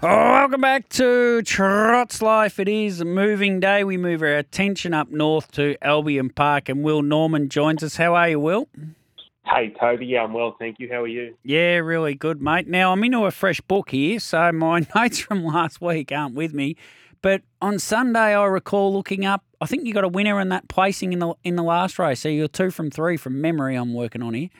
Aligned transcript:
Welcome 0.00 0.60
back 0.60 0.88
to 0.90 1.42
Trots 1.42 2.22
Life. 2.22 2.60
It 2.60 2.68
is 2.68 3.00
a 3.00 3.04
moving 3.04 3.58
day. 3.58 3.82
We 3.82 3.96
move 3.96 4.22
our 4.22 4.36
attention 4.36 4.94
up 4.94 5.10
north 5.10 5.50
to 5.52 5.76
Albion 5.82 6.30
Park, 6.30 6.68
and 6.68 6.84
Will 6.84 7.02
Norman 7.02 7.48
joins 7.48 7.82
us. 7.82 7.96
How 7.96 8.14
are 8.14 8.28
you, 8.28 8.38
Will? 8.38 8.68
Hey, 9.44 9.74
Toby. 9.80 10.06
Yeah, 10.06 10.22
I'm 10.22 10.32
well, 10.32 10.54
thank 10.56 10.76
you. 10.78 10.88
How 10.88 11.02
are 11.02 11.08
you? 11.08 11.34
Yeah, 11.42 11.78
really 11.78 12.14
good, 12.14 12.40
mate. 12.40 12.68
Now, 12.68 12.92
I'm 12.92 13.02
into 13.02 13.24
a 13.24 13.32
fresh 13.32 13.60
book 13.60 13.90
here, 13.90 14.20
so 14.20 14.52
my 14.52 14.86
notes 14.94 15.18
from 15.18 15.44
last 15.44 15.80
week 15.80 16.12
aren't 16.12 16.36
with 16.36 16.54
me. 16.54 16.76
But 17.20 17.42
on 17.60 17.80
Sunday, 17.80 18.36
I 18.36 18.44
recall 18.44 18.94
looking 18.94 19.24
up. 19.24 19.42
I 19.60 19.66
think 19.66 19.84
you 19.84 19.92
got 19.92 20.04
a 20.04 20.08
winner 20.08 20.40
in 20.40 20.48
that 20.50 20.68
placing 20.68 21.12
in 21.12 21.18
the 21.18 21.34
in 21.42 21.56
the 21.56 21.64
last 21.64 21.98
race. 21.98 22.20
So 22.20 22.28
you're 22.28 22.46
two 22.46 22.70
from 22.70 22.92
three 22.92 23.16
from 23.16 23.40
memory. 23.40 23.74
I'm 23.74 23.94
working 23.94 24.22
on 24.22 24.34
here. 24.34 24.50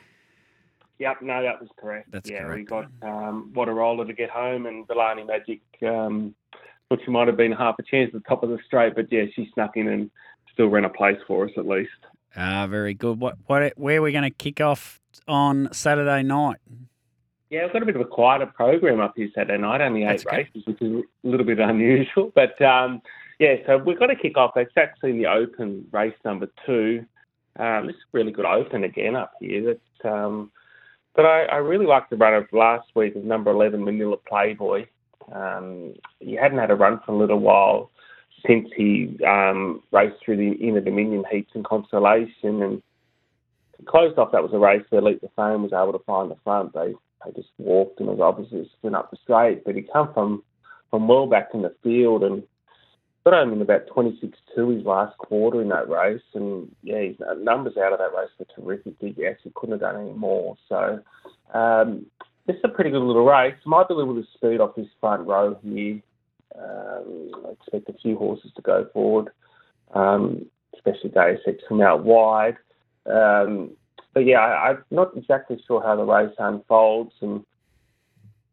Yep, 0.99 1.21
no, 1.21 1.41
that 1.41 1.61
was 1.61 1.69
correct. 1.79 2.11
That's 2.11 2.29
yeah, 2.29 2.43
correct. 2.43 2.57
we 2.57 2.63
got 2.65 2.87
um, 3.01 3.51
what 3.53 3.67
roller 3.67 4.05
to 4.05 4.13
get 4.13 4.29
home, 4.29 4.65
and 4.65 4.87
Belani 4.87 5.25
Magic, 5.25 5.61
um, 5.87 6.35
which 6.89 7.01
might 7.07 7.27
have 7.27 7.37
been 7.37 7.53
half 7.53 7.75
a 7.79 7.83
chance 7.83 8.11
at 8.13 8.21
the 8.21 8.27
top 8.27 8.43
of 8.43 8.49
the 8.49 8.59
straight, 8.65 8.95
but 8.95 9.11
yeah, 9.11 9.23
she 9.33 9.49
snuck 9.53 9.77
in 9.77 9.87
and 9.87 10.11
still 10.51 10.67
ran 10.67 10.85
a 10.85 10.89
place 10.89 11.17
for 11.25 11.45
us 11.45 11.51
at 11.57 11.65
least. 11.65 11.89
Ah, 12.35 12.67
very 12.67 12.93
good. 12.93 13.19
What 13.19 13.37
what 13.47 13.73
where 13.77 13.99
are 13.99 14.01
we 14.01 14.11
going 14.11 14.23
to 14.23 14.29
kick 14.29 14.59
off 14.61 14.99
on 15.27 15.69
Saturday 15.71 16.21
night? 16.21 16.57
Yeah, 17.49 17.63
we've 17.63 17.73
got 17.73 17.81
a 17.81 17.85
bit 17.85 17.95
of 17.95 18.01
a 18.01 18.05
quieter 18.05 18.45
program 18.45 18.99
up 18.99 19.13
here 19.15 19.29
Saturday 19.33 19.59
night, 19.59 19.81
only 19.81 20.03
eight 20.03 20.07
That's 20.07 20.23
good. 20.23 20.35
races, 20.35 20.63
which 20.67 20.81
is 20.81 21.03
a 21.23 21.27
little 21.27 21.45
bit 21.45 21.59
unusual. 21.59 22.31
But 22.35 22.61
um, 22.61 23.01
yeah, 23.39 23.55
so 23.65 23.77
we've 23.77 23.97
got 23.97 24.07
to 24.07 24.15
kick 24.15 24.37
off. 24.37 24.51
It's 24.57 24.71
actually 24.77 25.11
in 25.11 25.17
the 25.17 25.27
Open 25.27 25.87
race 25.91 26.13
number 26.25 26.47
two. 26.65 27.05
Um, 27.57 27.87
this 27.87 27.95
is 27.95 28.01
a 28.13 28.17
really 28.17 28.31
good 28.31 28.45
Open 28.45 28.83
again 28.83 29.15
up 29.15 29.33
here. 29.39 29.65
That's, 29.73 30.13
um, 30.13 30.51
but 31.15 31.25
I, 31.25 31.43
I 31.45 31.55
really 31.57 31.85
liked 31.85 32.09
the 32.09 32.17
run 32.17 32.33
of 32.33 32.47
last 32.51 32.87
week 32.95 33.15
of 33.15 33.23
number 33.23 33.51
11, 33.51 33.83
Manila 33.83 34.17
Playboy. 34.17 34.85
Um, 35.33 35.93
he 36.19 36.35
hadn't 36.35 36.59
had 36.59 36.71
a 36.71 36.75
run 36.75 36.99
for 37.05 37.11
a 37.11 37.17
little 37.17 37.39
while 37.39 37.91
since 38.47 38.69
he 38.75 39.17
um, 39.27 39.83
raced 39.91 40.15
through 40.23 40.37
the 40.37 40.65
Inter 40.65 40.81
Dominion 40.81 41.23
heats 41.31 41.51
in 41.55 41.63
Consolation 41.63 42.61
and 42.61 42.81
closed 43.85 44.17
off. 44.17 44.31
That 44.31 44.43
was 44.43 44.53
a 44.53 44.59
race 44.59 44.83
where 44.89 45.01
Elite 45.01 45.21
the 45.21 45.29
Fame 45.35 45.63
was 45.63 45.73
able 45.73 45.93
to 45.93 46.05
find 46.05 46.31
the 46.31 46.37
front. 46.43 46.73
They 46.73 46.93
they 47.25 47.31
just 47.33 47.49
walked 47.57 47.99
and 47.99 48.07
was 48.07 48.19
obviously 48.21 48.69
spin 48.77 48.95
up 48.95 49.11
the 49.11 49.17
straight. 49.23 49.65
But 49.65 49.75
he 49.75 49.81
come 49.81 50.13
from 50.13 50.43
from 50.89 51.07
well 51.07 51.27
back 51.27 51.49
in 51.53 51.61
the 51.61 51.75
field 51.83 52.23
and 52.23 52.43
got 53.29 53.39
home 53.39 53.53
in 53.53 53.61
about 53.61 53.87
26 53.87 54.37
2 54.55 54.69
his 54.69 54.85
last 54.85 55.17
quarter 55.17 55.61
in 55.61 55.69
that 55.69 55.89
race. 55.89 56.21
And 56.33 56.73
yeah, 56.83 56.99
his 56.99 57.17
numbers 57.37 57.77
out 57.77 57.93
of 57.93 57.99
that 57.99 58.17
race 58.17 58.29
were 58.37 58.45
terrific. 58.55 58.93
He 58.99 59.13
couldn't 59.55 59.79
have 59.79 59.81
done 59.81 60.01
any 60.01 60.13
more. 60.13 60.57
So 60.67 60.99
um, 61.53 62.05
this 62.47 62.55
is 62.55 62.61
a 62.63 62.69
pretty 62.69 62.91
good 62.91 63.01
little 63.01 63.25
race. 63.25 63.55
Might 63.65 63.87
be 63.87 63.93
a 63.93 63.97
little 63.97 64.13
bit 64.13 64.23
of 64.23 64.29
speed 64.35 64.61
off 64.61 64.75
this 64.75 64.87
front 64.99 65.27
row 65.27 65.57
here. 65.63 66.01
Um, 66.57 67.31
I 67.47 67.51
expect 67.51 67.89
a 67.89 68.01
few 68.01 68.17
horses 68.17 68.51
to 68.55 68.61
go 68.61 68.87
forward, 68.91 69.29
um, 69.93 70.45
especially 70.75 71.11
Ex 71.15 71.63
from 71.67 71.81
out 71.81 72.03
wide. 72.03 72.57
Um, 73.05 73.71
but 74.13 74.25
yeah, 74.25 74.39
I, 74.39 74.69
I'm 74.69 74.83
not 74.89 75.15
exactly 75.15 75.61
sure 75.67 75.81
how 75.81 75.95
the 75.95 76.03
race 76.03 76.33
unfolds, 76.39 77.13
and 77.21 77.45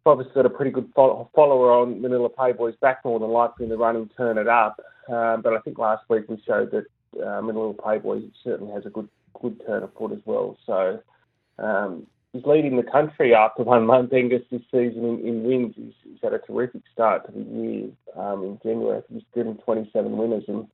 obviously 0.07 0.35
got 0.35 0.47
a 0.47 0.51
pretty 0.51 0.71
good 0.71 0.91
fol- 0.95 1.31
follower 1.35 1.73
on 1.73 2.01
Manila 2.01 2.29
Playboy's 2.29 2.77
back 2.81 3.05
more 3.05 3.19
than 3.19 3.31
likely 3.31 3.65
in 3.65 3.71
the 3.71 3.77
running, 3.77 4.11
turn 4.17 4.39
it 4.39 4.49
up. 4.49 4.81
Um, 5.09 5.43
but 5.43 5.53
I 5.53 5.61
think 5.61 5.79
last 5.79 6.05
week 6.09 6.25
we 6.29 6.43
showed 6.47 6.73
that 6.73 6.87
uh, 7.23 7.43
Manila 7.43 7.75
Playboy 7.75 8.23
certainly 8.43 8.73
has 8.73 8.87
a 8.87 8.91
good 8.91 9.09
good 9.41 9.61
turn 9.67 9.83
of 9.83 9.93
foot 9.95 10.13
as 10.13 10.19
well. 10.25 10.57
So 10.67 11.01
um, 11.59 12.07
he's 12.33 12.45
leading 12.45 12.77
the 12.77 12.83
country 12.83 13.35
after 13.35 13.63
one 13.63 13.87
month, 13.87 14.13
Angus, 14.13 14.43
this 14.51 14.63
season 14.71 15.05
in, 15.05 15.27
in 15.27 15.43
wins. 15.45 15.75
He's, 15.77 15.93
he's 16.05 16.19
had 16.23 16.33
a 16.33 16.39
terrific 16.39 16.83
start 16.93 17.27
to 17.27 17.33
the 17.33 17.45
year. 17.45 17.89
Um, 18.17 18.45
in 18.45 18.59
January, 18.63 19.03
he's 19.13 19.23
driven 19.35 19.57
27 19.59 20.17
winners 20.17 20.45
and 20.49 20.67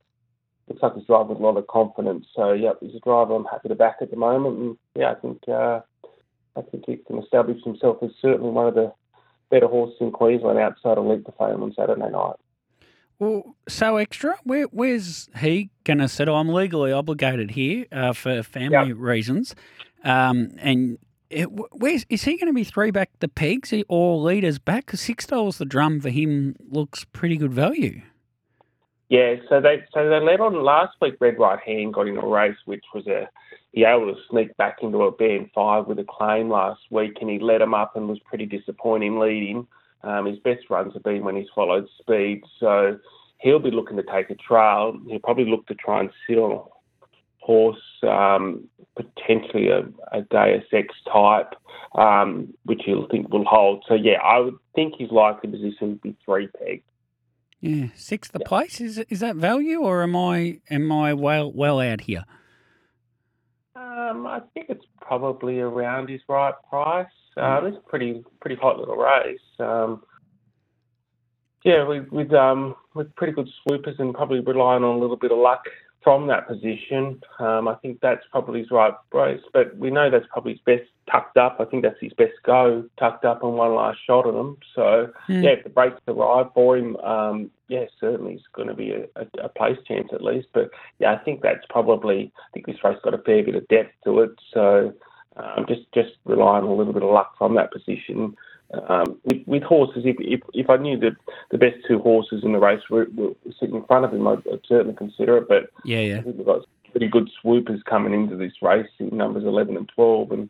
looks 0.67 0.81
like 0.81 0.95
he's 0.95 1.05
driving 1.05 1.29
with 1.29 1.39
a 1.39 1.41
lot 1.41 1.57
of 1.57 1.67
confidence. 1.67 2.25
So, 2.35 2.53
yeah, 2.53 2.71
he's 2.79 2.95
a 2.95 2.99
driver 2.99 3.35
I'm 3.35 3.45
happy 3.45 3.69
to 3.69 3.75
back 3.75 3.97
at 4.01 4.11
the 4.11 4.17
moment. 4.17 4.57
And, 4.57 4.77
yeah, 4.95 5.11
I 5.11 5.15
think 5.15 5.41
uh, 5.47 5.81
I 6.55 6.61
think 6.61 6.85
he 6.85 6.97
can 6.97 7.19
establish 7.19 7.61
himself 7.63 7.97
as 8.01 8.11
certainly 8.21 8.51
one 8.51 8.67
of 8.67 8.75
the 8.75 8.93
better 9.49 9.67
horses 9.67 9.97
in 9.99 10.11
Queensland 10.11 10.59
outside 10.59 10.97
of 10.97 11.05
Leap 11.05 11.25
the 11.25 11.31
Fame 11.33 11.63
on 11.63 11.73
Saturday 11.73 12.09
night. 12.09 12.35
Well, 13.19 13.55
so 13.67 13.97
extra. 13.97 14.35
Where 14.43 14.65
where's 14.65 15.29
he 15.37 15.69
going 15.83 15.99
to 15.99 16.07
settle? 16.07 16.35
I'm 16.35 16.49
legally 16.49 16.91
obligated 16.91 17.51
here 17.51 17.85
uh, 17.91 18.13
for 18.13 18.43
family 18.43 18.91
reasons, 18.93 19.55
um, 20.03 20.51
and 20.57 20.97
it, 21.29 21.45
where's 21.45 22.05
is 22.09 22.23
he 22.23 22.37
going 22.37 22.47
to 22.47 22.53
be 22.53 22.63
three 22.63 22.91
back 22.91 23.11
the 23.19 23.27
pegs 23.27 23.73
or 23.87 24.17
leaders 24.17 24.59
back? 24.59 24.87
Because 24.87 25.01
six 25.01 25.25
dollars 25.25 25.57
the 25.57 25.65
drum 25.65 26.01
for 26.01 26.09
him 26.09 26.55
looks 26.69 27.05
pretty 27.05 27.37
good 27.37 27.53
value. 27.53 28.01
Yeah, 29.09 29.35
so 29.47 29.61
they 29.61 29.83
so 29.93 30.09
they 30.09 30.19
led 30.19 30.39
on 30.39 30.63
last 30.63 30.95
week. 30.99 31.15
Red 31.19 31.37
Right 31.37 31.59
Hand 31.59 31.93
got 31.93 32.07
in 32.07 32.17
a 32.17 32.25
race, 32.25 32.57
which 32.65 32.83
was 32.93 33.05
a 33.07 33.29
he 33.73 33.83
able 33.83 34.13
to 34.13 34.21
sneak 34.29 34.55
back 34.57 34.77
into 34.81 35.01
a 35.01 35.11
band 35.11 35.49
five 35.53 35.87
with 35.87 35.99
a 35.99 36.05
claim 36.07 36.49
last 36.49 36.81
week, 36.91 37.17
and 37.19 37.29
he 37.29 37.39
led 37.39 37.59
him 37.61 37.73
up 37.73 37.95
and 37.95 38.07
was 38.07 38.19
pretty 38.19 38.45
disappointing 38.45 39.19
leading. 39.19 39.67
Um, 40.03 40.27
his 40.27 40.37
best 40.39 40.69
runs 40.69 40.93
have 40.93 41.03
been 41.03 41.23
when 41.23 41.35
he's 41.35 41.47
followed 41.55 41.87
speed, 41.99 42.43
so 42.59 42.99
he'll 43.39 43.59
be 43.59 43.71
looking 43.71 43.97
to 43.97 44.03
take 44.03 44.29
a 44.29 44.35
trail. 44.35 44.97
He'll 45.07 45.19
probably 45.19 45.45
look 45.45 45.65
to 45.67 45.75
try 45.75 46.01
and 46.01 46.11
sit 46.27 46.37
on 46.37 46.51
a 46.51 46.61
horse, 47.39 47.81
um, 48.03 48.69
potentially 48.95 49.69
a, 49.69 49.79
a 50.11 50.21
Deus 50.21 50.65
Ex 50.71 50.93
type, 51.11 51.53
um, 51.95 52.53
which 52.65 52.81
he'll 52.85 53.07
think 53.09 53.29
will 53.29 53.45
hold. 53.45 53.83
So 53.87 53.95
yeah, 53.95 54.21
I 54.23 54.39
would 54.39 54.55
think 54.75 54.95
his 54.99 55.09
likely 55.09 55.49
position 55.49 55.89
would 55.89 56.01
be 56.01 56.15
three 56.23 56.47
peg. 56.59 56.83
Yeah, 57.59 57.87
sixth 57.95 58.33
the 58.33 58.41
place 58.41 58.81
is 58.81 58.99
is 59.09 59.21
that 59.21 59.37
value 59.37 59.79
or 59.79 60.03
am 60.03 60.15
I 60.15 60.59
am 60.69 60.91
I 60.91 61.13
well 61.13 61.51
well 61.51 61.79
out 61.79 62.01
here? 62.01 62.25
Um, 63.83 64.25
I 64.27 64.41
think 64.53 64.67
it's 64.69 64.85
probably 65.01 65.59
around 65.59 66.09
his 66.09 66.21
right 66.29 66.53
price. 66.69 67.07
Um, 67.35 67.65
it's 67.65 67.77
a 67.77 67.89
pretty 67.89 68.23
pretty 68.39 68.55
hot 68.55 68.79
little 68.79 68.95
race. 68.95 69.39
Um, 69.59 70.03
yeah, 71.63 71.83
with 71.83 72.07
with 72.09 72.31
um 72.33 72.75
with 72.93 73.13
pretty 73.15 73.33
good 73.33 73.49
swoopers 73.61 73.95
and 73.99 74.13
probably 74.13 74.39
relying 74.39 74.83
on 74.83 74.95
a 74.95 74.99
little 74.99 75.17
bit 75.17 75.31
of 75.31 75.37
luck 75.37 75.65
from 76.03 76.27
that 76.27 76.47
position. 76.47 77.21
Um, 77.39 77.67
I 77.67 77.75
think 77.75 77.99
that's 78.01 78.23
probably 78.29 78.59
his 78.59 78.71
right 78.71 78.93
race. 79.13 79.41
But 79.53 79.75
we 79.77 79.89
know 79.89 80.09
that's 80.09 80.27
probably 80.31 80.53
his 80.53 80.61
best 80.61 80.89
tucked 81.09 81.37
up. 81.37 81.57
I 81.59 81.65
think 81.65 81.83
that's 81.83 81.99
his 81.99 82.13
best 82.13 82.33
go 82.43 82.85
tucked 82.97 83.25
up 83.25 83.41
and 83.43 83.53
one 83.53 83.73
last 83.73 83.99
shot 84.05 84.27
at 84.27 84.33
him. 84.33 84.57
So 84.75 85.11
Hmm. 85.27 85.41
yeah, 85.41 85.51
if 85.51 85.63
the 85.63 85.69
brakes 85.69 85.99
arrive 86.07 86.47
for 86.53 86.77
him, 86.77 86.97
um, 86.97 87.51
yeah, 87.73 87.85
certainly 87.99 88.33
it's 88.35 88.43
going 88.53 88.67
to 88.67 88.75
be 88.75 88.91
a, 88.91 89.05
a, 89.15 89.45
a 89.45 89.49
place 89.49 89.77
chance 89.87 90.09
at 90.13 90.23
least. 90.23 90.47
But 90.53 90.69
yeah, 90.99 91.11
I 91.13 91.17
think 91.17 91.41
that's 91.41 91.65
probably. 91.69 92.31
I 92.37 92.49
think 92.53 92.67
this 92.67 92.83
race 92.83 92.97
got 93.03 93.15
a 93.15 93.17
fair 93.19 93.43
bit 93.43 93.55
of 93.55 93.67
depth 93.67 93.93
to 94.03 94.19
it. 94.19 94.31
So 94.53 94.93
um, 95.37 95.65
just 95.67 95.81
just 95.91 96.11
relying 96.25 96.65
on 96.65 96.69
a 96.69 96.75
little 96.75 96.93
bit 96.93 97.01
of 97.01 97.09
luck 97.09 97.35
from 97.37 97.55
that 97.55 97.71
position. 97.71 98.35
Um, 98.89 99.19
with, 99.25 99.41
with 99.47 99.63
horses, 99.63 100.03
if, 100.05 100.17
if 100.19 100.41
if 100.53 100.69
I 100.69 100.77
knew 100.77 100.99
that 100.99 101.15
the 101.49 101.57
best 101.57 101.77
two 101.87 101.97
horses 101.97 102.43
in 102.43 102.53
the 102.53 102.59
race 102.59 102.83
were, 102.91 103.07
were 103.15 103.33
sitting 103.59 103.75
in 103.75 103.85
front 103.85 104.05
of 104.05 104.13
him, 104.13 104.27
I'd, 104.27 104.47
I'd 104.51 104.67
certainly 104.67 104.95
consider 104.95 105.37
it. 105.37 105.47
But 105.47 105.71
Yeah, 105.83 106.01
yeah. 106.01 106.17
I 106.19 106.21
think 106.21 106.37
we've 106.37 106.45
got 106.45 106.65
pretty 106.91 107.07
good 107.07 107.29
swoopers 107.41 107.81
coming 107.89 108.13
into 108.13 108.35
this 108.35 108.53
race 108.61 108.89
in 108.99 109.17
numbers 109.17 109.45
11 109.45 109.77
and 109.77 109.89
12. 109.95 110.31
And 110.31 110.49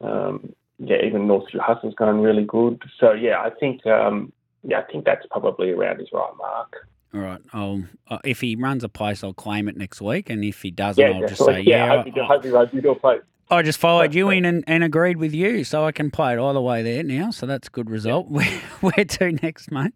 um, 0.00 0.54
yeah, 0.78 0.96
even 1.04 1.26
North 1.26 1.44
Hustle's 1.60 1.94
going 1.94 2.20
really 2.22 2.44
good. 2.44 2.82
So 2.98 3.12
yeah, 3.12 3.40
I 3.40 3.50
think 3.50 3.86
um, 3.86 4.32
yeah, 4.62 4.80
I 4.80 4.82
think 4.90 5.04
that's 5.04 5.26
probably 5.30 5.70
around 5.70 5.98
his 6.00 6.08
right 6.12 6.32
mark. 6.38 6.88
All 7.14 7.20
right. 7.20 7.40
I'll 7.52 7.84
uh, 8.08 8.18
if 8.24 8.40
he 8.40 8.56
runs 8.56 8.82
a 8.84 8.88
place, 8.88 9.22
I'll 9.22 9.34
claim 9.34 9.68
it 9.68 9.76
next 9.76 10.00
week, 10.00 10.30
and 10.30 10.42
if 10.44 10.62
he 10.62 10.70
doesn't, 10.70 11.02
Yeah, 11.04 11.12
I'll 11.18 11.28
just 11.28 11.38
say 11.44 11.46
definitely. 11.64 11.70
yeah. 11.70 11.84
I 11.84 11.96
hope 11.96 12.06
I- 12.16 12.20
I 12.20 12.26
hope 12.26 12.44
he 12.44 12.50
runs 12.50 12.72
into 12.72 12.90
a 12.90 12.94
place. 12.94 13.20
I 13.50 13.60
just 13.60 13.78
followed 13.78 14.14
you 14.14 14.30
in 14.30 14.46
and, 14.46 14.64
and 14.66 14.82
agreed 14.82 15.18
with 15.18 15.34
you, 15.34 15.62
so 15.64 15.84
I 15.84 15.92
can 15.92 16.10
play 16.10 16.32
it 16.32 16.40
either 16.40 16.60
way 16.60 16.82
there 16.82 17.02
now. 17.02 17.30
So 17.30 17.44
that's 17.44 17.68
a 17.68 17.70
good 17.70 17.90
result. 17.90 18.28
Where, 18.30 18.46
where 18.80 19.04
to 19.04 19.32
next, 19.32 19.70
mate? 19.70 19.92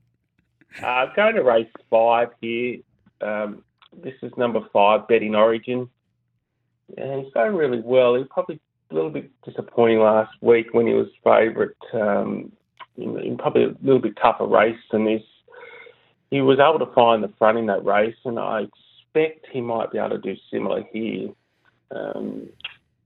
Uh, 0.82 0.87
I'm 0.87 1.08
going 1.17 1.37
to 1.37 1.43
race 1.43 1.67
five 1.88 2.29
here. 2.43 2.81
Um, 3.23 3.62
this 4.02 4.12
is 4.23 4.31
number 4.37 4.61
five, 4.75 5.08
Betting 5.08 5.35
Origin. 5.35 5.88
And 6.99 7.25
he's 7.25 7.32
going 7.32 7.55
really 7.55 7.81
well. 7.81 8.12
He 8.14 8.19
was 8.20 8.29
probably 8.31 8.61
a 8.90 8.94
little 8.94 9.08
bit 9.11 9.31
disappointing 9.43 10.00
last 10.00 10.32
week 10.43 10.67
when 10.75 10.87
he 10.87 10.93
was 10.93 11.06
favourite 11.25 11.70
um, 11.94 12.52
in, 12.98 13.37
probably 13.38 13.64
a 13.64 13.75
little 13.82 14.00
bit 14.00 14.16
tougher 14.20 14.46
race 14.46 14.78
than 14.90 15.04
this. 15.04 15.22
He 16.31 16.40
was 16.40 16.58
able 16.58 16.84
to 16.84 16.93
find 16.93 17.22
the 17.22 17.32
front 17.38 17.58
in 17.58 17.66
that 17.66 17.84
race, 17.84 18.16
and 18.25 18.38
I 18.38 18.62
expect 18.62 19.46
he 19.52 19.60
might 19.60 19.93
be 19.93 19.98
able 19.98 20.10
to 20.10 20.19
do 20.19 20.34
similar 20.50 20.84
here. 20.93 21.28
Um, 21.94 22.48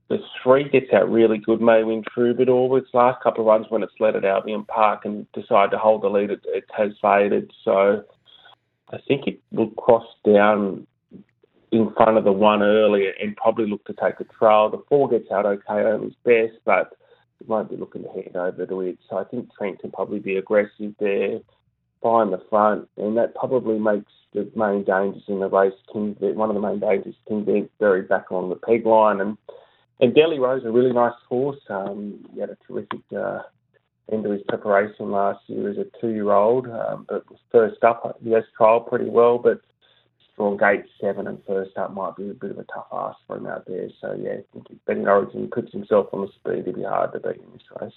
the 0.09 0.17
three 0.43 0.67
gets 0.67 0.91
out 0.91 1.09
really 1.09 1.37
good, 1.37 1.61
may 1.61 1.83
win 1.83 2.03
Troubadour. 2.13 2.77
Its 2.77 2.89
last 2.93 3.23
couple 3.23 3.41
of 3.41 3.47
runs 3.47 3.67
when 3.69 3.83
it's 3.83 3.93
led 3.99 4.15
at 4.15 4.25
Albion 4.25 4.65
Park 4.65 5.05
and 5.05 5.25
decided 5.31 5.71
to 5.71 5.77
hold 5.77 6.01
the 6.01 6.09
lead, 6.09 6.31
it, 6.31 6.41
it 6.45 6.65
has 6.75 6.91
faded. 7.01 7.51
So 7.63 8.03
I 8.89 8.97
think 9.07 9.27
it 9.27 9.39
will 9.51 9.69
cross 9.69 10.05
down 10.25 10.85
in 11.71 11.93
front 11.93 12.17
of 12.17 12.25
the 12.25 12.31
one 12.31 12.61
earlier 12.61 13.13
and 13.21 13.37
probably 13.37 13.69
look 13.69 13.85
to 13.85 13.93
take 13.93 14.19
a 14.19 14.25
trail. 14.25 14.69
The 14.69 14.83
four 14.89 15.07
gets 15.09 15.31
out 15.31 15.45
okay 15.45 15.85
on 15.85 16.03
his 16.03 16.13
best, 16.25 16.59
but 16.65 16.93
won't 17.47 17.69
be 17.69 17.77
looking 17.77 18.03
to 18.03 18.09
hand 18.09 18.35
over 18.35 18.65
to 18.65 18.81
it. 18.81 18.99
So 19.09 19.17
I 19.17 19.23
think 19.23 19.49
Trent 19.53 19.79
can 19.79 19.91
probably 19.91 20.19
be 20.19 20.37
aggressive 20.37 20.93
there. 20.99 21.39
behind 22.01 22.33
the 22.33 22.41
front, 22.49 22.87
and 22.97 23.15
that 23.17 23.35
probably 23.35 23.79
makes 23.79 24.11
the 24.33 24.49
main 24.55 24.83
dangers 24.83 25.23
in 25.27 25.39
the 25.39 25.49
race. 25.49 25.73
King, 25.93 26.15
one 26.19 26.49
of 26.49 26.55
the 26.55 26.61
main 26.61 26.79
dangers, 26.79 27.15
King 27.27 27.69
very 27.79 28.01
back 28.01 28.29
along 28.29 28.49
the 28.49 28.55
peg 28.55 28.85
line, 28.85 29.21
and 29.21 29.37
and 29.99 30.15
Delhi 30.15 30.39
Rose, 30.39 30.63
a 30.65 30.71
really 30.71 30.93
nice 30.93 31.13
horse. 31.29 31.59
Um, 31.69 32.25
he 32.33 32.39
had 32.39 32.49
a 32.49 32.57
terrific 32.67 33.01
uh, 33.15 33.41
end 34.11 34.23
to 34.23 34.31
his 34.31 34.41
preparation 34.49 35.11
last 35.11 35.41
year 35.45 35.69
as 35.69 35.77
a 35.77 35.85
two-year-old, 36.01 36.67
um, 36.67 37.05
but 37.07 37.23
first 37.51 37.83
up, 37.83 38.17
he 38.23 38.31
has 38.31 38.43
trialled 38.59 38.89
pretty 38.89 39.09
well, 39.09 39.37
but 39.37 39.61
strong 40.41 40.57
gate 40.57 40.85
seven 40.99 41.27
and 41.27 41.37
first 41.45 41.77
up 41.77 41.93
might 41.93 42.15
be 42.15 42.29
a 42.29 42.33
bit 42.33 42.49
of 42.49 42.57
a 42.57 42.63
tough 42.63 42.87
ask 42.91 43.17
for 43.27 43.37
him 43.37 43.45
out 43.45 43.65
there. 43.67 43.89
So 44.01 44.17
yeah, 44.19 44.37
Betting 44.87 45.07
Origin 45.07 45.47
puts 45.51 45.71
himself 45.71 46.07
on 46.13 46.21
the 46.21 46.27
speed, 46.29 46.63
it'd 46.63 46.75
be 46.75 46.83
hard 46.83 47.13
to 47.13 47.19
beat 47.19 47.41
in 47.41 47.51
this 47.53 47.61
race. 47.79 47.93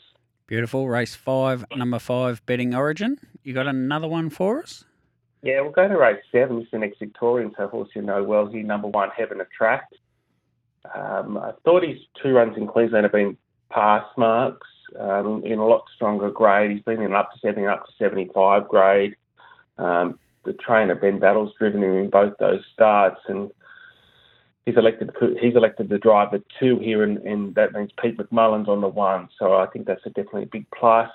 Beautiful. 0.46 0.86
Race 0.86 1.14
five, 1.14 1.64
number 1.74 1.98
five, 1.98 2.44
Betting 2.44 2.74
Origin. 2.74 3.18
You 3.44 3.54
got 3.54 3.66
another 3.66 4.08
one 4.08 4.28
for 4.28 4.62
us? 4.62 4.84
Yeah, 5.42 5.62
we'll 5.62 5.72
go 5.72 5.88
to 5.88 5.96
race 5.96 6.20
seven. 6.30 6.60
It's 6.60 6.70
the 6.70 6.78
next 6.78 6.98
Victorian, 6.98 7.52
so 7.56 7.66
horse 7.66 7.88
you 7.94 8.02
know 8.02 8.22
well. 8.22 8.46
He 8.46 8.62
number 8.62 8.88
one, 8.88 9.08
Heaven 9.16 9.40
Attract. 9.40 9.94
Um, 10.94 11.38
I 11.38 11.52
thought 11.64 11.82
his 11.82 11.98
two 12.22 12.34
runs 12.34 12.58
in 12.58 12.66
Queensland 12.66 13.04
have 13.04 13.12
been 13.12 13.38
pass 13.70 14.04
marks 14.18 14.68
um, 15.00 15.42
in 15.46 15.58
a 15.58 15.66
lot 15.66 15.84
stronger 15.96 16.30
grade. 16.30 16.72
He's 16.72 16.82
been 16.82 17.00
in 17.00 17.14
up 17.14 17.32
to 17.32 17.38
70, 17.38 17.66
up 17.66 17.86
to 17.86 17.92
75 17.98 18.68
grade. 18.68 19.16
Um, 19.78 20.18
the 20.44 20.52
trainer 20.52 20.94
Ben 20.94 21.18
Battles 21.18 21.52
driven 21.58 21.82
him 21.82 21.96
in 21.96 22.10
both 22.10 22.34
those 22.38 22.60
starts, 22.72 23.20
and 23.28 23.50
he's 24.66 24.76
elected 24.76 25.10
he's 25.40 25.56
elected 25.56 25.88
the 25.88 25.98
driver 25.98 26.38
two 26.58 26.78
here, 26.78 27.02
and, 27.02 27.18
and 27.18 27.54
that 27.54 27.72
means 27.72 27.90
Pete 28.00 28.18
McMullen's 28.18 28.68
on 28.68 28.80
the 28.80 28.88
one. 28.88 29.28
So 29.38 29.54
I 29.54 29.66
think 29.66 29.86
that's 29.86 30.04
a 30.06 30.10
definitely 30.10 30.44
a 30.44 30.46
big 30.46 30.66
plus. 30.78 31.10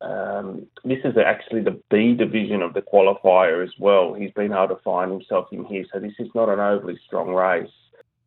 Um, 0.00 0.66
this 0.84 0.98
is 1.04 1.14
actually 1.16 1.62
the 1.62 1.80
B 1.90 2.14
division 2.14 2.62
of 2.62 2.74
the 2.74 2.82
qualifier 2.82 3.62
as 3.62 3.72
well. 3.78 4.14
He's 4.14 4.30
been 4.32 4.52
able 4.52 4.68
to 4.68 4.82
find 4.82 5.10
himself 5.10 5.48
in 5.52 5.64
here, 5.64 5.84
so 5.92 6.00
this 6.00 6.14
is 6.18 6.28
not 6.34 6.48
an 6.48 6.60
overly 6.60 6.98
strong 7.06 7.34
race. 7.34 7.70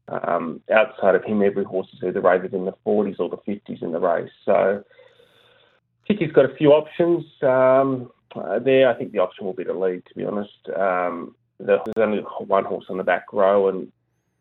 Um, 0.10 0.62
outside 0.71 1.15
of 1.15 1.24
him, 1.24 1.42
every 1.42 1.65
horse 1.65 1.88
is 1.94 2.00
either 2.01 2.21
rated 2.21 2.53
in 2.53 2.65
the 2.65 2.74
40s 2.86 3.19
or 3.19 3.30
the 3.30 3.38
50s 3.38 3.81
in 3.81 3.92
the 3.92 4.00
race. 4.00 4.31
So 4.45 4.83
I 4.83 6.07
think 6.07 6.21
he's 6.21 6.31
got 6.31 6.50
a 6.50 6.56
few 6.56 6.71
options 6.71 7.25
um, 7.44 8.10
uh, 8.35 8.59
there. 8.59 8.89
I 8.89 8.94
think 8.94 9.12
the 9.12 9.19
option 9.19 9.45
will 9.45 9.53
be 9.53 9.63
to 9.63 9.74
lead, 9.74 10.06
to 10.06 10.15
be 10.15 10.25
honest. 10.25 10.69
Um, 10.75 11.35
there's 11.59 11.81
only 11.97 12.19
one 12.19 12.65
horse 12.65 12.85
on 12.89 12.97
the 12.97 13.03
back 13.03 13.33
row, 13.33 13.68
and 13.68 13.91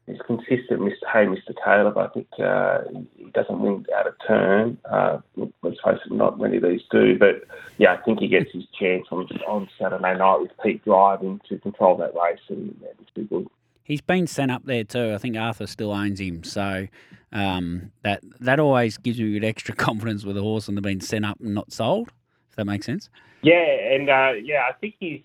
he's 0.07 0.21
consistent, 0.27 0.81
Mr. 0.81 1.07
Hey, 1.13 1.27
Mr. 1.27 1.55
Taylor, 1.65 1.91
but 1.91 2.11
I 2.11 2.13
think 2.13 2.29
uh, 2.43 2.81
he 3.17 3.31
doesn't 3.31 3.61
win 3.61 3.87
out 3.97 4.07
of 4.07 4.15
turn. 4.27 4.79
Uh, 4.85 5.19
let's 5.63 5.81
face 5.85 5.99
it, 6.05 6.13
not 6.13 6.39
many 6.39 6.59
of 6.59 6.63
these 6.63 6.83
do. 6.91 7.19
But 7.19 7.45
yeah, 7.79 7.95
I 7.95 8.03
think 8.03 8.21
he 8.21 8.29
gets 8.29 8.53
his 8.53 8.65
chance 8.79 9.07
on, 9.11 9.27
on 9.49 9.69
Saturday 9.79 10.17
night 10.17 10.41
with 10.41 10.51
Pete 10.63 10.85
driving 10.85 11.41
to 11.49 11.59
control 11.59 11.97
that 11.99 12.15
race, 12.15 12.41
and 12.49 12.77
that 12.83 12.99
would 12.99 13.11
be 13.15 13.25
good. 13.25 13.49
He's 13.83 14.01
been 14.01 14.27
sent 14.27 14.51
up 14.51 14.65
there 14.65 14.85
too. 14.85 15.15
I 15.15 15.19
think 15.19 15.37
Arthur 15.37 15.67
still 15.67 15.93
owns 15.93 16.21
him, 16.21 16.43
so 16.43 16.89
um, 17.33 17.93
that 18.03 18.21
that 18.41 18.59
always 18.59 18.99
gives 18.99 19.19
you 19.19 19.41
extra 19.43 19.75
confidence 19.77 20.25
with 20.25 20.37
a 20.37 20.43
horse 20.43 20.69
and 20.69 20.77
they've 20.77 20.83
been 20.83 21.01
sent 21.01 21.25
up 21.25 21.39
and 21.41 21.55
not 21.55 21.73
sold. 21.73 22.11
That 22.57 22.65
makes 22.65 22.87
sense. 22.87 23.09
Yeah, 23.43 23.63
and 23.63 24.09
uh, 24.11 24.33
yeah, 24.43 24.63
I 24.69 24.73
think 24.81 24.95
he's 24.99 25.21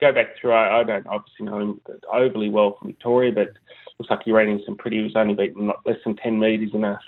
go 0.00 0.12
back 0.12 0.38
through. 0.40 0.52
I, 0.52 0.80
I 0.80 0.84
don't 0.84 1.06
obviously 1.06 1.46
know 1.46 1.60
him 1.60 1.80
overly 2.12 2.48
well 2.48 2.76
from 2.78 2.88
Victoria, 2.88 3.32
but 3.32 3.48
looks 3.98 4.10
like 4.10 4.22
he 4.24 4.32
ran 4.32 4.48
in 4.48 4.62
some 4.64 4.76
pretty. 4.76 4.98
He 4.98 5.02
was 5.02 5.16
only 5.16 5.34
beaten 5.34 5.70
less 5.84 5.98
than 6.04 6.16
ten 6.16 6.38
metres 6.38 6.70
in 6.72 6.84
a 6.84 6.98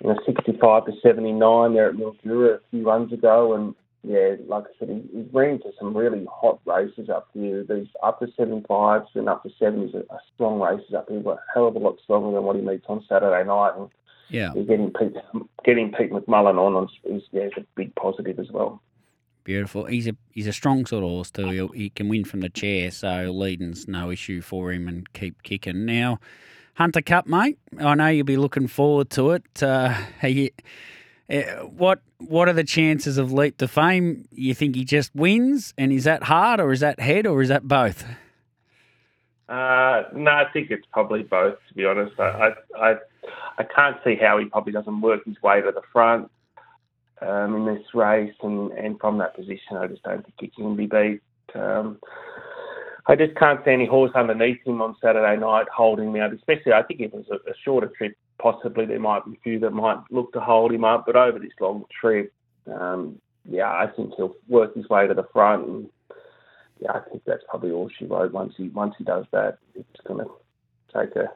in 0.00 0.10
a 0.10 0.16
65 0.24 0.86
to 0.86 0.92
79 1.02 1.74
there 1.74 1.88
at 1.88 1.96
Mildura 1.96 2.56
a 2.56 2.60
few 2.70 2.86
runs 2.86 3.12
ago, 3.12 3.54
and 3.54 3.74
yeah, 4.04 4.36
like 4.46 4.64
I 4.64 4.78
said, 4.78 4.88
he, 4.88 5.18
he's 5.18 5.32
ran 5.32 5.58
to 5.60 5.72
some 5.78 5.96
really 5.96 6.24
hot 6.30 6.60
races 6.64 7.08
up 7.08 7.28
here. 7.34 7.64
These 7.68 7.88
up 8.02 8.20
to 8.20 8.26
75s 8.26 9.06
and 9.14 9.28
up 9.28 9.42
to 9.42 9.50
70s 9.60 9.94
are, 9.94 10.20
strong 10.34 10.60
races 10.60 10.94
up 10.94 11.08
here, 11.08 11.20
but 11.20 11.38
a 11.38 11.40
hell 11.52 11.68
of 11.68 11.74
a 11.74 11.78
lot 11.78 11.98
stronger 12.04 12.34
than 12.34 12.44
what 12.44 12.56
he 12.56 12.62
meets 12.62 12.86
on 12.88 13.04
Saturday 13.08 13.44
night. 13.44 13.72
And 13.76 13.90
yeah, 14.30 14.52
getting 14.54 14.92
Pete, 14.92 15.14
getting 15.64 15.92
Pete 15.92 16.10
McMullen 16.10 16.58
on 16.58 16.88
is 17.04 17.22
yeah, 17.32 17.44
is 17.44 17.52
a 17.56 17.64
big 17.74 17.94
positive 17.94 18.38
as 18.38 18.50
well. 18.50 18.82
Beautiful. 19.44 19.86
He's 19.86 20.06
a 20.06 20.14
he's 20.32 20.46
a 20.46 20.52
strong 20.52 20.84
sort 20.84 21.04
of 21.04 21.10
horse 21.10 21.30
too. 21.30 21.48
He'll, 21.48 21.68
he 21.68 21.90
can 21.90 22.08
win 22.08 22.24
from 22.24 22.40
the 22.40 22.50
chair, 22.50 22.90
so 22.90 23.30
leading's 23.30 23.88
no 23.88 24.10
issue 24.10 24.42
for 24.42 24.72
him 24.72 24.88
and 24.88 25.10
keep 25.14 25.42
kicking. 25.42 25.86
Now, 25.86 26.20
Hunter 26.74 27.00
Cup, 27.00 27.26
mate. 27.26 27.58
I 27.80 27.94
know 27.94 28.08
you'll 28.08 28.26
be 28.26 28.36
looking 28.36 28.66
forward 28.66 29.10
to 29.10 29.30
it. 29.30 29.62
Uh, 29.62 29.94
you, 30.22 30.50
uh, 31.30 31.42
what 31.64 32.02
what 32.18 32.48
are 32.48 32.52
the 32.52 32.64
chances 32.64 33.16
of 33.16 33.32
leap 33.32 33.56
to 33.58 33.68
fame? 33.68 34.28
You 34.32 34.54
think 34.54 34.76
he 34.76 34.84
just 34.84 35.14
wins, 35.14 35.72
and 35.78 35.92
is 35.92 36.04
that 36.04 36.24
hard, 36.24 36.60
or 36.60 36.70
is 36.72 36.80
that 36.80 37.00
head, 37.00 37.26
or 37.26 37.40
is 37.40 37.48
that 37.48 37.66
both? 37.66 38.04
Uh, 39.48 40.02
no, 40.14 40.30
I 40.30 40.44
think 40.52 40.70
it's 40.70 40.86
probably 40.92 41.22
both. 41.22 41.56
To 41.68 41.74
be 41.74 41.86
honest, 41.86 42.18
I, 42.18 42.50
I 42.78 42.94
I 43.58 43.64
can't 43.64 43.96
see 44.04 44.14
how 44.14 44.38
he 44.38 44.46
probably 44.46 44.72
doesn't 44.72 45.00
work 45.00 45.24
his 45.24 45.40
way 45.42 45.60
to 45.60 45.72
the 45.72 45.82
front 45.92 46.30
um, 47.22 47.56
in 47.56 47.74
this 47.74 47.84
race, 47.94 48.34
and, 48.42 48.70
and 48.72 49.00
from 49.00 49.18
that 49.18 49.34
position, 49.34 49.76
I 49.76 49.86
just 49.86 50.02
don't 50.02 50.22
think 50.22 50.34
he 50.38 50.48
can 50.48 50.76
be 50.76 50.86
beat. 50.86 51.20
Um, 51.54 51.98
I 53.06 53.16
just 53.16 53.34
can't 53.36 53.64
see 53.64 53.70
any 53.70 53.86
horse 53.86 54.12
underneath 54.14 54.64
him 54.66 54.82
on 54.82 54.94
Saturday 55.02 55.40
night 55.40 55.66
holding 55.74 56.08
him 56.08 56.16
out, 56.16 56.34
especially 56.34 56.72
I 56.72 56.82
think 56.82 57.00
if 57.00 57.14
it 57.14 57.16
was 57.16 57.26
a, 57.30 57.50
a 57.50 57.54
shorter 57.64 57.90
trip, 57.96 58.16
possibly 58.38 58.84
there 58.84 59.00
might 59.00 59.24
be 59.24 59.32
a 59.32 59.40
few 59.42 59.58
that 59.60 59.70
might 59.70 59.98
look 60.10 60.32
to 60.34 60.40
hold 60.40 60.72
him 60.72 60.84
up, 60.84 61.06
but 61.06 61.16
over 61.16 61.38
this 61.38 61.52
long 61.58 61.84
trip, 62.00 62.32
um, 62.66 63.18
yeah, 63.48 63.70
I 63.70 63.86
think 63.96 64.12
he'll 64.16 64.36
work 64.46 64.74
his 64.74 64.88
way 64.90 65.08
to 65.08 65.14
the 65.14 65.26
front, 65.32 65.66
and 65.66 65.90
yeah, 66.80 66.92
I 66.92 67.00
think 67.08 67.22
that's 67.26 67.42
probably 67.48 67.70
all 67.70 67.90
she 67.98 68.06
wrote. 68.06 68.32
Once 68.32 68.54
he 68.56 68.68
once 68.68 68.94
he 68.98 69.04
does 69.04 69.24
that, 69.32 69.58
it's 69.74 70.00
going 70.06 70.24
to 70.24 70.30
take 70.94 71.16
a 71.16 71.30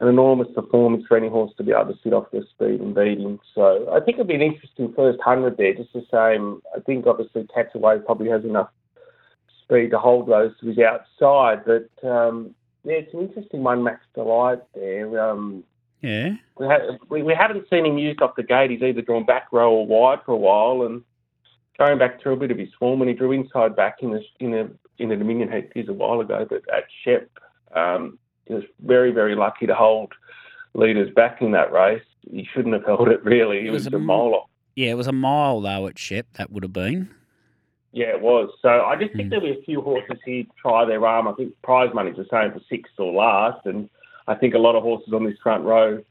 an 0.00 0.08
enormous 0.08 0.48
performance 0.54 1.04
for 1.08 1.16
any 1.16 1.28
horse 1.28 1.52
to 1.56 1.64
be 1.64 1.72
able 1.72 1.92
to 1.92 1.98
sit 2.04 2.12
off 2.12 2.30
their 2.30 2.44
speed 2.50 2.80
and 2.80 2.94
beat 2.94 3.18
him. 3.18 3.40
So 3.54 3.90
I 3.92 3.98
think 3.98 4.16
it'll 4.16 4.28
be 4.28 4.34
an 4.34 4.42
interesting 4.42 4.92
first 4.94 5.20
hundred 5.20 5.56
there. 5.56 5.74
Just 5.74 5.92
the 5.92 6.04
same, 6.10 6.62
I 6.76 6.80
think 6.80 7.06
obviously 7.06 7.48
Catch 7.52 7.74
A 7.74 7.78
Wave 7.78 8.04
probably 8.06 8.30
has 8.30 8.44
enough 8.44 8.70
speed 9.64 9.90
to 9.90 9.98
hold 9.98 10.28
those 10.28 10.52
to 10.60 10.66
his 10.66 10.78
outside, 10.78 11.64
but 11.66 12.08
um, 12.08 12.54
yeah, 12.84 12.94
it's 12.94 13.12
an 13.12 13.20
interesting 13.20 13.62
one, 13.62 13.82
Max 13.82 14.00
Delight 14.14 14.62
there. 14.74 15.20
Um, 15.20 15.64
yeah, 16.00 16.30
we, 16.58 16.66
ha- 16.66 16.96
we, 17.10 17.22
we 17.22 17.34
haven't 17.34 17.68
seen 17.68 17.84
him 17.84 17.98
used 17.98 18.22
off 18.22 18.36
the 18.36 18.44
gate. 18.44 18.70
He's 18.70 18.82
either 18.82 19.02
drawn 19.02 19.26
back 19.26 19.48
row 19.52 19.72
or 19.72 19.86
wide 19.86 20.20
for 20.24 20.32
a 20.32 20.36
while, 20.36 20.86
and 20.86 21.02
going 21.78 21.98
back 21.98 22.20
through 22.20 22.34
a 22.34 22.36
bit 22.36 22.50
of 22.50 22.58
his 22.58 22.70
form 22.78 22.98
when 22.98 23.08
he 23.08 23.14
drew 23.14 23.32
inside 23.32 23.76
back 23.76 23.98
in 24.00 24.10
the 24.12 24.22
in 24.40 24.54
a 24.54 24.68
in 24.98 25.08
the 25.10 25.16
Dominion 25.16 25.50
Heat 25.74 25.88
a 25.88 25.92
while 25.92 26.20
ago, 26.20 26.46
but 26.48 26.62
at 26.74 26.84
Shep. 27.04 27.30
Um, 27.74 28.18
he 28.46 28.54
was 28.54 28.64
very, 28.80 29.12
very 29.12 29.36
lucky 29.36 29.66
to 29.66 29.74
hold 29.74 30.12
leaders 30.74 31.10
back 31.14 31.40
in 31.42 31.52
that 31.52 31.70
race. 31.70 32.02
He 32.30 32.48
shouldn't 32.52 32.74
have 32.74 32.84
held 32.84 33.08
it 33.08 33.22
really. 33.22 33.58
It, 33.58 33.66
it 33.66 33.70
was, 33.70 33.84
was, 33.84 33.94
a 33.94 33.98
mile 33.98 34.34
off. 34.34 34.50
Yeah, 34.74 34.90
it 34.90 34.96
was 34.96 35.06
a 35.06 35.12
mile 35.12 35.60
though 35.60 35.86
at 35.86 35.98
Shep. 35.98 36.26
That 36.34 36.50
would 36.50 36.62
have 36.62 36.72
been. 36.72 37.10
Yeah, 37.92 38.08
it 38.08 38.20
was. 38.20 38.50
So 38.60 38.68
I 38.68 38.96
just 38.96 39.14
think 39.14 39.28
mm. 39.28 39.30
there'll 39.30 39.46
be 39.46 39.58
a 39.58 39.64
few 39.64 39.80
horses 39.80 40.18
here 40.24 40.44
try 40.60 40.84
their 40.84 41.06
arm. 41.06 41.26
I 41.26 41.32
think 41.32 41.54
prize 41.62 41.90
money's 41.94 42.16
the 42.16 42.26
same 42.30 42.52
for 42.52 42.60
sixth 42.68 42.92
or 42.98 43.12
last, 43.12 43.64
and 43.66 43.88
I 44.26 44.34
think 44.34 44.54
a 44.54 44.58
lot 44.58 44.76
of 44.76 44.82
horses 44.82 45.12
on 45.12 45.24
this 45.24 45.38
front 45.42 45.64
row, 45.64 46.02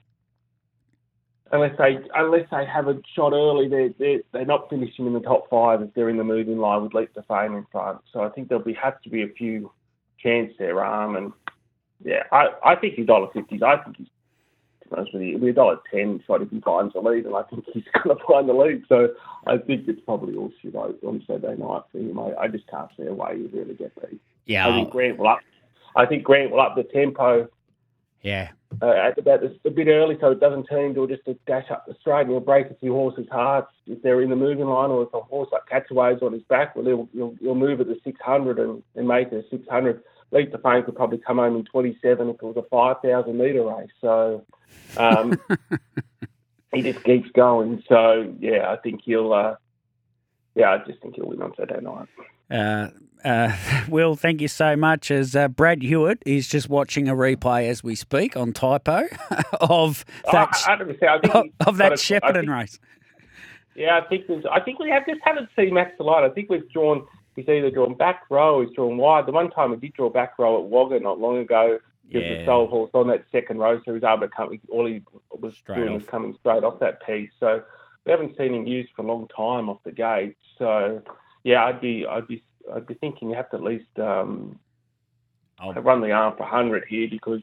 unless 1.51 1.77
they 1.77 1.97
unless 2.15 2.47
they 2.51 2.65
have 2.65 2.87
a 2.87 2.99
shot 3.15 3.33
early, 3.33 3.67
they're 3.67 3.89
they're, 3.99 4.19
they're 4.31 4.45
not 4.45 4.69
finishing 4.69 5.07
in 5.07 5.13
the 5.13 5.19
top 5.19 5.49
five 5.49 5.81
if 5.81 5.93
they're 5.93 6.09
in 6.09 6.17
the 6.17 6.23
moving 6.23 6.57
line 6.57 6.83
with 6.83 6.93
Leap 6.93 7.13
to 7.13 7.23
Fame 7.23 7.55
in 7.55 7.65
front. 7.71 7.99
So 8.11 8.21
I 8.21 8.29
think 8.29 8.49
there'll 8.49 8.63
be 8.63 8.73
have 8.73 9.01
to 9.01 9.09
be 9.09 9.23
a 9.23 9.27
few 9.29 9.71
chance 10.19 10.53
there, 10.57 10.83
arm 10.83 11.15
and 11.15 11.31
yeah, 12.03 12.23
I, 12.31 12.47
I 12.63 12.75
think 12.75 12.95
he's 12.95 13.07
dollar 13.07 13.27
fifties. 13.33 13.61
I 13.61 13.77
think 13.77 13.97
he's 13.97 14.07
to 14.83 14.89
be 14.89 14.95
honest 14.95 15.13
with 15.13 15.23
you, 15.23 15.35
it'll 15.35 15.45
be 15.45 15.49
a 15.49 15.53
dollar 15.53 15.77
ten 15.91 16.23
shot 16.27 16.41
if 16.41 16.49
he 16.49 16.59
finds 16.59 16.93
the 16.93 16.99
lead, 16.99 17.25
and 17.25 17.35
I 17.35 17.43
think 17.43 17.65
he's 17.73 17.83
going 18.03 18.17
to 18.17 18.23
find 18.25 18.47
the 18.47 18.53
lead. 18.53 18.83
So 18.87 19.09
I 19.45 19.57
think 19.57 19.87
it's 19.87 20.01
probably 20.01 20.35
all 20.35 20.51
shit 20.61 20.75
on 20.75 21.23
Saturday 21.27 21.61
night 21.61 21.81
for 21.91 21.97
him. 21.97 22.19
I, 22.19 22.33
I 22.41 22.47
just 22.47 22.67
can't 22.67 22.89
see 22.97 23.05
a 23.05 23.13
way 23.13 23.37
he 23.37 23.57
really 23.57 23.75
get 23.75 23.93
beat. 24.01 24.21
Yeah, 24.45 24.67
I 24.67 24.71
think 24.71 24.91
Grant 24.91 25.17
will 25.17 25.27
up. 25.27 25.39
I 25.95 26.05
think 26.05 26.23
Grant 26.23 26.51
will 26.51 26.61
up 26.61 26.75
the 26.75 26.83
tempo. 26.83 27.49
Yeah. 28.21 28.49
Uh, 28.81 28.91
at 28.91 29.17
about 29.17 29.41
a 29.43 29.69
bit 29.69 29.87
early, 29.87 30.17
so 30.19 30.31
it 30.31 30.39
doesn't 30.39 30.65
turn 30.65 30.85
into 30.85 31.07
just 31.07 31.27
a 31.27 31.33
dash 31.47 31.71
up 31.71 31.85
the 31.87 31.95
straight, 31.99 32.21
and 32.21 32.29
he'll 32.29 32.39
break 32.39 32.69
a 32.69 32.75
few 32.75 32.93
horses' 32.93 33.25
hearts 33.31 33.71
if 33.87 34.01
they're 34.03 34.21
in 34.21 34.29
the 34.29 34.35
moving 34.35 34.65
line, 34.65 34.91
or 34.91 35.03
if 35.03 35.13
a 35.13 35.21
horse 35.21 35.49
like 35.51 35.65
Catch 35.67 35.89
A 35.89 35.93
Wave's 35.93 36.21
on 36.21 36.33
his 36.33 36.43
back, 36.43 36.75
well, 36.75 36.85
he'll, 36.85 37.09
he'll, 37.13 37.35
he'll 37.39 37.55
move 37.55 37.81
at 37.81 37.87
the 37.87 37.97
600 38.03 38.59
and, 38.59 38.83
and 38.95 39.07
make 39.07 39.31
it 39.31 39.45
a 39.45 39.49
600. 39.49 40.03
Leap 40.31 40.51
the 40.51 40.57
Fame 40.59 40.83
could 40.83 40.95
probably 40.95 41.17
come 41.17 41.37
home 41.37 41.55
in 41.55 41.63
27 41.63 42.29
if 42.29 42.35
it 42.35 42.43
was 42.43 42.57
a 42.57 42.63
5,000 42.63 43.37
metre 43.37 43.63
race. 43.63 43.89
So 44.01 44.45
um, 44.97 45.39
he 46.73 46.81
just 46.81 47.03
keeps 47.03 47.31
going. 47.31 47.83
So, 47.87 48.33
yeah, 48.39 48.69
I 48.69 48.75
think 48.75 49.01
he'll, 49.05 49.33
uh, 49.33 49.55
yeah, 50.57 50.71
I 50.71 50.77
just 50.85 50.99
think 51.01 51.15
he'll 51.15 51.27
win 51.27 51.41
on 51.41 51.53
Saturday 51.55 51.81
night. 51.81 52.07
Uh, 52.49 52.89
uh, 53.23 53.55
Will, 53.89 54.15
thank 54.15 54.41
you 54.41 54.47
so 54.47 54.75
much. 54.75 55.11
As 55.11 55.35
uh, 55.35 55.47
Brad 55.47 55.83
Hewitt 55.83 56.23
is 56.25 56.47
just 56.47 56.67
watching 56.69 57.07
a 57.07 57.13
replay 57.13 57.69
as 57.69 57.83
we 57.83 57.95
speak 57.95 58.35
on 58.35 58.53
typo 58.53 59.03
of 59.61 60.03
oh, 60.25 60.31
that, 60.31 60.63
oh, 60.67 61.39
of, 61.61 61.67
of 61.67 61.77
that 61.77 61.93
Shepparton 61.93 62.49
race. 62.49 62.79
Yeah, 63.75 63.99
I 64.03 64.07
think 64.07 64.25
I 64.51 64.59
think 64.59 64.79
we 64.79 64.89
have 64.89 65.05
just 65.05 65.21
haven't 65.23 65.49
seen 65.55 65.75
Max 65.75 65.95
Delight. 65.97 66.23
I 66.23 66.29
think 66.29 66.49
we've 66.49 66.67
drawn 66.71 67.05
he's 67.35 67.47
either 67.47 67.69
drawn 67.69 67.93
back 67.93 68.23
row, 68.31 68.65
he's 68.65 68.73
drawn 68.75 68.97
wide. 68.97 69.27
The 69.27 69.31
one 69.31 69.51
time 69.51 69.69
he 69.71 69.77
did 69.77 69.93
draw 69.93 70.09
back 70.09 70.39
row 70.39 70.57
at 70.63 70.67
Wagga 70.69 70.99
not 70.99 71.19
long 71.19 71.37
ago, 71.37 71.77
he 72.09 72.17
was 72.17 72.25
Yeah. 72.25 72.39
the 72.39 72.45
sole 72.45 72.65
horse 72.67 72.89
on 72.95 73.07
that 73.09 73.25
second 73.31 73.59
row, 73.59 73.77
so 73.77 73.83
he 73.85 73.91
was 73.91 74.03
able 74.03 74.21
to 74.21 74.29
come. 74.29 74.59
All 74.69 74.87
he 74.87 75.03
was 75.29 75.55
Straight 75.55 75.75
doing 75.75 75.89
off. 75.89 76.01
was 76.01 76.05
coming 76.09 76.35
straight 76.39 76.63
off 76.63 76.79
that 76.79 77.05
piece. 77.05 77.29
So 77.39 77.61
we 78.07 78.11
haven't 78.11 78.37
seen 78.37 78.53
him 78.53 78.65
used 78.65 78.89
for 78.95 79.01
a 79.01 79.05
long 79.05 79.27
time 79.35 79.69
off 79.69 79.83
the 79.83 79.91
gate. 79.91 80.37
So 80.57 81.01
yeah, 81.43 81.65
I'd 81.65 81.81
be, 81.81 82.05
I'd 82.09 82.25
be, 82.25 82.41
I'd 82.73 82.87
be 82.87 82.93
thinking 82.95 83.29
you 83.29 83.35
have 83.35 83.49
to 83.51 83.57
at 83.57 83.63
least 83.63 83.99
um, 83.99 84.57
I'll, 85.59 85.73
run 85.73 86.01
the 86.01 86.11
arm 86.11 86.33
for 86.37 86.43
100 86.43 86.85
here 86.87 87.09
because 87.11 87.41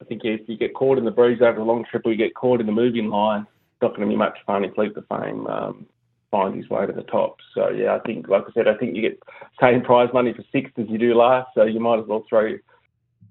I 0.00 0.04
think 0.04 0.22
if 0.24 0.48
you 0.48 0.58
get 0.58 0.74
caught 0.74 0.98
in 0.98 1.04
the 1.04 1.12
breeze 1.12 1.40
over 1.40 1.60
a 1.60 1.64
long 1.64 1.84
trip 1.88 2.02
or 2.04 2.10
you 2.10 2.18
get 2.18 2.34
caught 2.34 2.60
in 2.60 2.66
the 2.66 2.72
moving 2.72 3.08
line, 3.08 3.42
it's 3.42 3.82
not 3.82 3.96
going 3.96 4.08
to 4.08 4.12
be 4.12 4.16
much 4.16 4.36
fun 4.44 4.64
if 4.64 4.76
Leap 4.76 4.96
the 4.96 5.02
Fame 5.02 5.46
um, 5.46 5.86
finds 6.32 6.56
his 6.56 6.68
way 6.68 6.86
to 6.86 6.92
the 6.92 7.02
top. 7.02 7.36
So, 7.54 7.68
yeah, 7.68 7.94
I 7.94 8.00
think, 8.00 8.26
like 8.28 8.42
I 8.48 8.52
said, 8.52 8.66
I 8.66 8.74
think 8.74 8.96
you 8.96 9.02
get 9.02 9.22
same 9.60 9.80
prize 9.80 10.08
money 10.12 10.32
for 10.32 10.42
sixth 10.50 10.76
as 10.76 10.86
you 10.88 10.98
do 10.98 11.14
last, 11.14 11.50
so 11.54 11.62
you 11.62 11.78
might 11.78 12.00
as 12.00 12.06
well 12.06 12.24
throw 12.28 12.56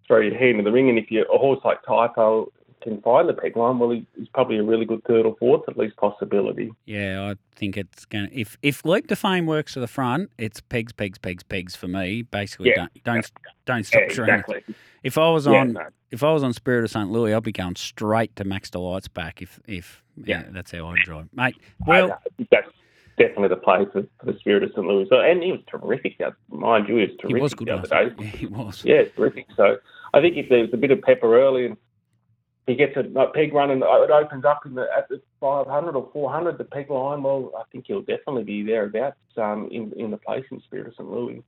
throw 0.08 0.20
your 0.20 0.38
hand 0.38 0.60
in 0.60 0.65
the 0.65 0.72
ring. 0.72 0.89
And 0.89 0.98
if 0.98 1.10
you're 1.10 1.25
a 1.34 1.38
horse 1.38 1.60
like 1.63 1.82
Typo 1.86 2.51
can 2.84 3.02
find 3.02 3.28
the 3.28 3.34
peg 3.34 3.56
line, 3.58 3.80
well, 3.80 3.90
he's 3.92 4.28
probably 4.34 4.58
a 4.58 4.63
really 4.63 4.86
good 4.86 5.04
third 5.06 5.25
or 5.25 5.36
fourth, 5.40 5.63
at 5.68 5.78
least 5.78 5.96
possibility. 5.98 6.72
yeah, 6.86 7.32
I 7.32 7.36
think 7.56 7.78
it's 7.78 8.06
going 8.06 8.30
to. 8.30 8.40
If 8.40 8.58
if 8.62 8.84
Leap 8.86 9.08
to 9.08 9.16
Fame 9.16 9.46
works 9.46 9.74
to 9.74 9.80
the 9.80 9.88
front, 9.88 10.30
it's 10.38 10.62
pegs, 10.62 10.92
pegs, 10.94 11.18
pegs, 11.18 11.44
pegs 11.44 11.75
for 11.75 11.88
me. 11.88 12.22
Basically, 12.24 12.70
Yeah. 12.70 12.88
don't 13.04 13.04
don't 13.04 13.32
don't 13.66 13.86
stop 13.86 14.02
Yeah, 14.02 14.06
exactly. 14.08 14.63
If 15.04 15.18
I 15.18 15.30
was 15.32 15.46
Yeah, 15.48 15.54
on 15.62 15.74
no. 15.74 15.82
if 16.12 16.24
I 16.24 16.32
was 16.32 16.44
on 16.44 16.54
Spirit 16.54 16.84
of 16.84 16.92
St. 16.92 17.10
Louis, 17.12 17.34
I'd 17.34 17.44
be 17.44 17.52
going 17.52 17.75
straight 17.75 18.36
to 18.36 18.44
Max 18.44 18.70
Delight's 18.70 19.08
back. 19.08 19.42
If 19.42 19.60
if 19.68 20.04
yeah, 20.18 20.42
Yeah. 20.44 20.50
that's 20.52 20.72
how 20.72 20.88
I'd 20.88 21.00
drive, 21.00 21.28
mate. 21.34 21.56
Well, 21.88 22.20
that's 22.52 22.68
definitely 23.18 23.50
the 23.50 23.58
play 23.58 23.86
for, 23.92 24.04
for 24.20 24.32
the 24.32 24.38
Spirit 24.40 24.63
of 24.63 24.72
St. 24.72 24.86
Louis. 24.86 25.08
And 25.12 25.44
he 25.44 25.52
was 25.52 25.62
terrific. 25.68 26.20
Mind 26.50 26.88
you, 26.88 26.96
he 26.98 27.02
was 27.02 27.10
terrific 27.20 27.36
he 27.38 27.42
was 27.42 27.54
good 27.54 27.68
the 27.68 27.75
other 27.78 27.88
day. 27.88 28.16
Yeah, 28.20 28.25
he 28.38 28.46
was. 28.48 28.84
Yeah, 28.86 29.04
terrific. 29.16 29.46
So 29.56 29.78
I 30.13 30.22
think 30.22 30.38
if 30.38 30.50
there's 30.50 30.70
a 30.74 30.78
bit 30.78 30.92
of 30.92 31.02
pepper 31.02 31.40
early 31.40 31.66
and 31.68 31.78
he 32.65 32.75
gets 32.75 32.96
a, 32.96 33.01
a 33.20 33.32
peg 33.32 33.53
run 33.53 33.72
and 33.72 33.84
it 33.84 34.12
opens 34.12 34.46
up 34.46 34.65
in 34.65 34.75
the, 34.75 34.86
at 34.96 35.10
the 35.10 35.22
500 35.39 35.96
or 35.96 36.10
400, 36.13 36.58
the 36.58 36.63
peg 36.63 36.89
line, 36.89 37.24
well, 37.24 37.51
I 37.58 37.63
think 37.72 37.86
he'll 37.88 38.01
definitely 38.01 38.43
be 38.43 38.63
thereabouts 38.63 39.17
um, 39.38 39.67
in, 39.72 39.91
in 39.98 40.12
the 40.12 40.17
place 40.17 40.46
in 40.51 40.62
Spirit 40.62 40.88
of 40.88 40.93
St. 40.93 41.10
Louis. 41.10 41.43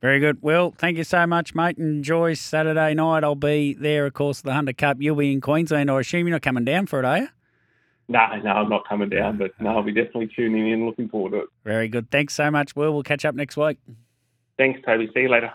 Very 0.00 0.18
good. 0.18 0.38
Well, 0.42 0.74
thank 0.76 0.98
you 0.98 1.04
so 1.04 1.28
much, 1.28 1.54
mate. 1.54 1.78
Enjoy 1.78 2.34
Saturday 2.34 2.92
night. 2.94 3.22
I'll 3.22 3.36
be 3.36 3.74
there, 3.74 4.04
of 4.06 4.14
course, 4.14 4.40
the 4.40 4.52
Hunter 4.52 4.72
Cup. 4.72 4.96
You'll 4.98 5.14
be 5.14 5.32
in 5.32 5.40
Queensland. 5.40 5.88
I 5.88 6.00
assume 6.00 6.26
you're 6.26 6.34
not 6.34 6.42
coming 6.42 6.64
down 6.64 6.86
for 6.86 6.98
it, 6.98 7.04
are 7.04 7.18
you? 7.18 7.28
No, 8.08 8.26
no, 8.42 8.50
I'm 8.50 8.68
not 8.68 8.86
coming 8.88 9.08
down, 9.08 9.38
but 9.38 9.52
no, 9.60 9.76
I'll 9.76 9.82
be 9.84 9.92
definitely 9.92 10.28
tuning 10.34 10.70
in, 10.70 10.86
looking 10.86 11.08
forward 11.08 11.30
to 11.30 11.38
it. 11.42 11.48
Very 11.64 11.86
good. 11.86 12.10
Thanks 12.10 12.34
so 12.34 12.50
much, 12.50 12.74
Will. 12.74 12.92
We'll 12.92 13.04
catch 13.04 13.24
up 13.24 13.36
next 13.36 13.56
week. 13.56 13.78
Thanks, 14.58 14.80
Toby. 14.84 15.08
See 15.14 15.20
you 15.20 15.28
later. 15.28 15.52